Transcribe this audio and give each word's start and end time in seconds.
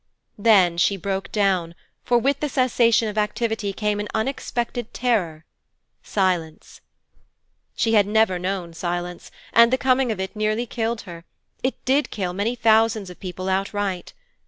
Then 0.39 0.79
she 0.79 0.97
broke 0.97 1.31
down, 1.31 1.75
for 2.03 2.17
with 2.17 2.39
the 2.39 2.49
cessation 2.49 3.07
of 3.07 3.19
activity 3.19 3.71
came 3.71 3.99
an 3.99 4.07
unexpected 4.15 4.95
terror 4.95 5.45
silence. 6.01 6.81
She 7.75 7.93
had 7.93 8.07
never 8.07 8.39
known 8.39 8.73
silence, 8.73 9.29
and 9.53 9.71
the 9.71 9.77
coming 9.77 10.11
of 10.11 10.19
it 10.19 10.35
nearly 10.35 10.65
killed 10.65 11.01
her 11.01 11.23
it 11.61 11.75
did 11.85 12.09
kill 12.09 12.33
many 12.33 12.55
thousands 12.55 13.11
of 13.11 13.19
people 13.19 13.47
outright. 13.47 14.13